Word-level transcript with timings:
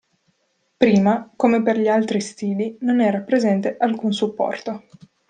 Prima, 0.79 1.29
come 1.35 1.61
per 1.61 1.77
gli 1.77 1.87
altri 1.87 2.21
stili, 2.21 2.75
non 2.79 3.01
era 3.01 3.21
presente 3.21 3.77
alcun 3.77 4.11
supporto. 4.11 4.85